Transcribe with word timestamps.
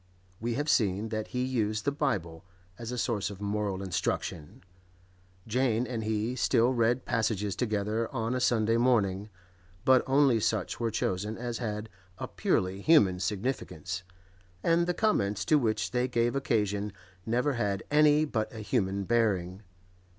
We 0.39 0.55
have 0.55 0.67
seen 0.67 1.09
that 1.09 1.27
he 1.27 1.43
used 1.45 1.85
the 1.85 1.91
Bible 1.91 2.43
as 2.79 2.91
a 2.91 2.97
source 2.97 3.29
of 3.29 3.39
moral 3.39 3.83
instruction; 3.83 4.63
Jane 5.45 5.85
and 5.85 6.03
he 6.03 6.35
still 6.35 6.73
read 6.73 7.05
passages 7.05 7.55
together 7.55 8.11
on 8.11 8.33
a 8.33 8.39
Sunday 8.39 8.77
morning, 8.77 9.29
but 9.85 10.01
only 10.07 10.39
such 10.39 10.79
were 10.79 10.89
chosen 10.89 11.37
as 11.37 11.59
had 11.59 11.87
a 12.17 12.27
purely 12.27 12.81
human 12.81 13.19
significance, 13.19 14.01
and 14.63 14.87
the 14.87 14.95
comments 14.95 15.45
to 15.45 15.59
which 15.59 15.91
they 15.91 16.07
gave 16.07 16.35
occasion 16.35 16.91
never 17.23 17.53
had 17.53 17.83
any 17.91 18.25
but 18.25 18.51
a 18.51 18.57
human 18.61 19.03
bearing. 19.03 19.61